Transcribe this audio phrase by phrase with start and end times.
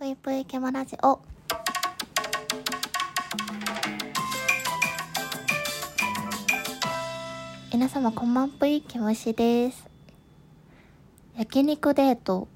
[0.00, 1.20] ぷいぷいけまラジオ。
[7.70, 9.86] 皆様こんばんぷいけむしです。
[11.36, 12.48] 焼肉デート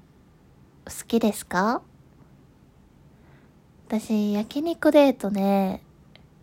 [0.87, 1.83] 好きですか？
[3.89, 5.83] 私焼肉デートね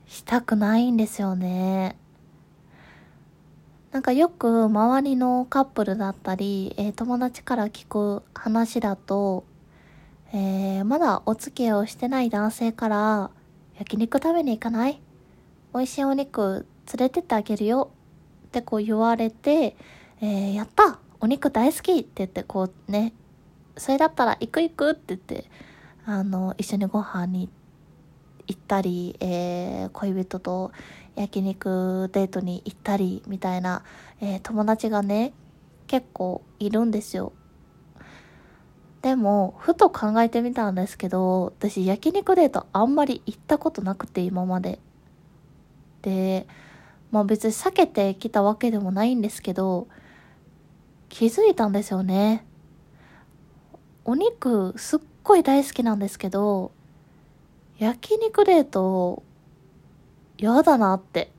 [0.06, 1.96] したくないんですよね。
[3.90, 9.42] なんかよく周りのカップルだったり、えー友達から聞く話だと、
[10.34, 13.30] えーまだお付き合いをしてない男性から、
[13.78, 15.00] 焼肉食べに行かない？
[15.74, 16.66] 美味しいお肉
[16.98, 17.90] 連れてってあげるよ。
[18.46, 19.76] ってこう言われて、
[20.20, 20.98] えーやった！
[21.20, 21.92] お肉大好き！
[21.92, 23.12] って言ってこうね、
[23.76, 24.90] それだったら行く行く！
[24.92, 25.44] って言って、
[26.06, 27.50] あの、一緒にご飯に
[28.46, 30.72] 行ったり、えー恋人と
[31.14, 33.84] 焼肉デートに行ったりみたいな、
[34.20, 35.34] えー友達がね
[35.86, 37.34] 結構いるんですよ。
[39.02, 44.78] でもふと考えてみたんですけど私焼肉デートあんまり行ったことなくて今まで
[46.02, 46.46] で
[47.10, 49.88] まあ別に避けてきたわけでもないんですけど
[51.08, 52.44] 気づいたんですよね
[54.04, 56.72] お肉すっごい大好きなんですけど
[57.78, 59.22] 焼肉デート
[60.38, 61.30] 嫌だなって。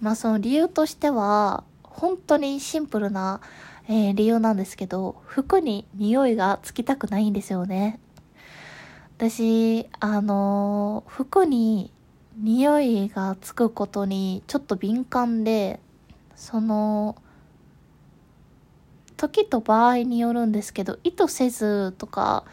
[0.00, 1.64] まあその理由としては、
[1.98, 3.40] 本当にシンプルな、
[3.88, 7.98] えー理由なんですけど、服に匂いがつきたくないんですよね。
[9.16, 11.92] 私、あのー服に
[12.36, 15.80] 匂いがつくことにちょっと敏感で、
[16.36, 17.16] その、
[19.16, 22.44] 時と場合によるんですけど、意図せずとか、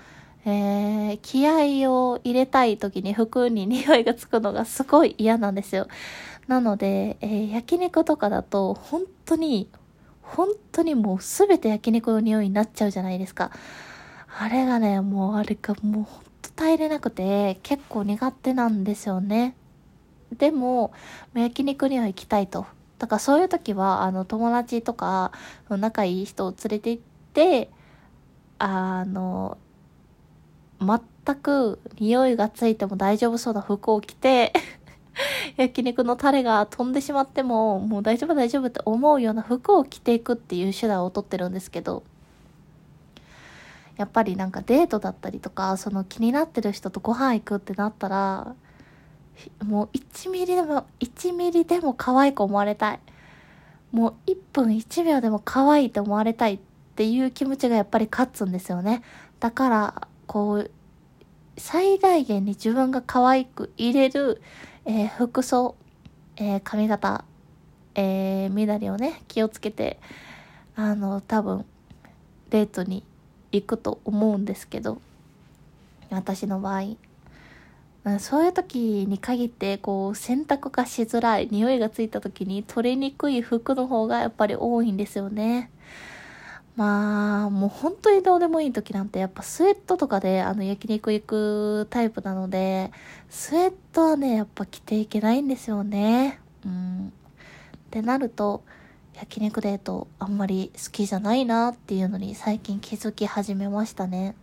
[0.45, 5.87] えー気合を入れたい時に服に匂いがつくのがすごい嫌なんですよ。
[6.47, 9.69] なので、えー焼肉とかだと本当に、
[10.21, 13.51] 本当にもうすべて焼肉の匂いになっちゃうじゃないですか。
[14.39, 19.55] あれがね、もうあれがもう本当耐えれなくて結構苦手なんですよね。
[20.37, 20.93] でも、
[21.35, 22.65] 焼肉には行きたいと。
[22.99, 25.31] だからそういう時は、あの、友達とか、
[25.69, 27.03] 仲いい人を連れて行っ
[27.33, 27.69] て、
[28.59, 29.57] あの、
[30.79, 34.53] 全く匂いがついても大丈夫そうな服を着て、
[35.57, 42.03] 焼肉のタレが飛んでしまっても、もう大丈夫大丈夫って思うような服を着ていくっていう手段をとってるんですけど、
[43.97, 48.55] やっぱりなんかデートだったりとか、その気になってる人とご飯行くってなったら、
[49.63, 52.99] もう1ミリでも、1ミリでも可愛く思われたい。
[53.91, 56.59] もう1分1秒でも可愛いって思われたいっ
[56.95, 59.01] ていう気持ちがやっぱり勝つんですよね。
[59.39, 60.71] だから、こう、
[61.57, 64.41] 最大限に自分が可愛く入れる、
[64.85, 65.75] えー服装、
[66.35, 67.23] えー髪型、
[67.95, 69.99] えー、身なりをね、気をつけて、
[70.75, 71.65] あの、多分、
[72.49, 73.03] デートに
[73.51, 75.01] 行くと思うんですけど、
[76.09, 76.97] 私の場合。
[78.19, 85.71] そういう時に限って、こう、洗濯がしづらい、匂いがついた時に取れにくい服の方がやっぱり多いんですよね。
[86.75, 92.91] まあ、もう本当にどうでもいい時なんてやっぱスウェットとかであの焼肉行くタイプなので、
[93.29, 96.39] スウェットはね、やっぱ着ていけないんですよね。
[96.65, 97.07] うん。
[97.07, 97.11] っ
[97.91, 98.63] てなると、
[99.13, 104.35] 焼肉デートあんまり好きじゃないなっていうのに最近気づき始めましたね。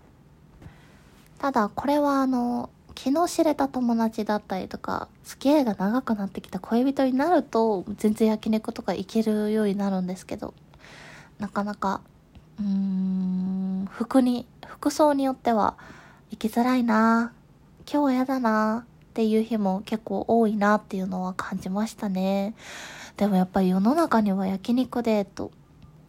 [1.39, 10.55] ただこれはあの、昨日知れた友達だったりとか、付き合いが長くなってきた恋人になると、全然焼肉とか行けるようになるんですけど、
[11.39, 12.01] なかなか、
[13.91, 15.77] 服に、服装によっては
[16.31, 17.33] 行きづらいな
[17.91, 22.55] 今日は嫌だなっていう日も結構多いなっていうのは感じましたね。
[23.17, 25.51] でもやっぱり世の中には焼肉デート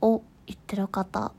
[0.01, 1.33] を言ってる方、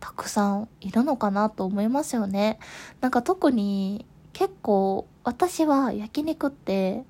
[0.00, 2.58] たくさんいるのかなと思いますよね。
[3.00, 7.04] なんか特に結構私は焼肉って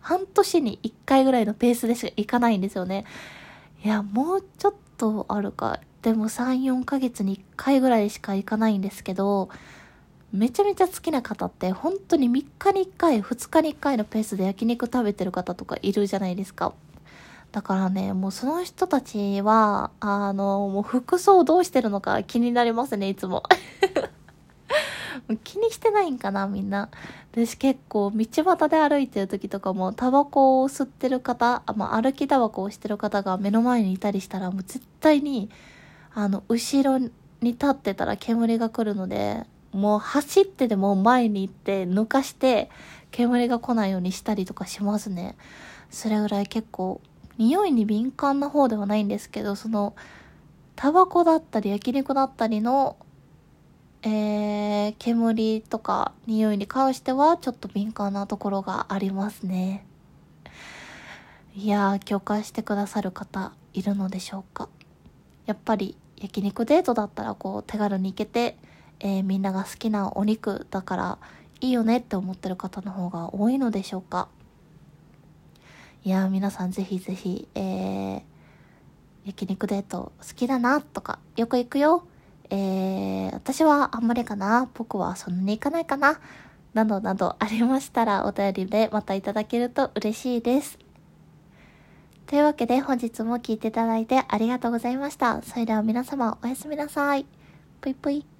[0.00, 3.04] 半年に1回ぐらいのペースでしか行かないんですよね。
[3.84, 5.80] いや、もうちょっとあるか。
[6.02, 9.48] でも3、4ヶ月に1回ぐらいしか行かないんですけど、
[10.32, 16.72] めちゃめちゃ好きな方って本当に3日に1回、2日に1回のペースで焼肉食べてる方とかいるじゃないですか。
[17.52, 23.44] だからね、もうその人たちは、あの、もう服装どうしてるのか気になりますね、いつも。
[25.42, 26.88] 気にしてないんかな、みんな。
[27.32, 35.50] 私結構道端で歩いてる時とかもタバコを吸ってる方、まあ、歩きタバコをしてる方が目の前にいたりしたらもう絶対に
[36.14, 37.10] あの後ろに
[37.42, 42.70] 立ってたら煙が来るのでもう走ってでも前に行って抜かして
[43.10, 45.36] 煙が来ないようにしたりとかしますね
[45.90, 47.02] それぐらい結構
[47.36, 49.94] 匂いに敏感な方ではないんですけどその
[50.74, 52.96] タバコだったり焼肉だったりの
[54.02, 59.84] えー、煙とか匂いに関してはちょっと敏感なところがありますね。
[61.54, 64.68] いやー、共感してくださる方いるのでしょうか。
[65.46, 68.56] やっぱり焼肉デートだったらこう手軽に行けて、
[69.00, 71.18] えー、みんなが好きなお肉だから
[71.60, 74.28] いいよねって思ってる方の方が多いのでしょうか。
[76.04, 78.22] いやー、皆さんぜひぜひ、えー、
[79.24, 82.06] 焼肉デート好きだなとか、よく行くよ。
[82.50, 84.68] えー、私はあんまりかな。
[84.74, 86.20] 僕はそんなに行かないかな。
[86.74, 90.78] などなどありましたらお便りでまたいただけると嬉しいです。
[92.26, 95.42] というわけで本日も聴いていただいてありがとうございました。
[95.42, 97.24] それでは皆様おやすみなさい。
[97.80, 98.35] ぷいぷい。